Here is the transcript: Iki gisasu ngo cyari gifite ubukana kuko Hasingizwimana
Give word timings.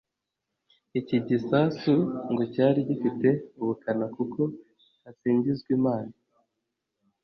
Iki 0.99 1.17
gisasu 1.27 1.93
ngo 2.31 2.43
cyari 2.53 2.79
gifite 2.89 3.27
ubukana 3.61 4.05
kuko 4.15 4.41
Hasingizwimana 5.03 6.13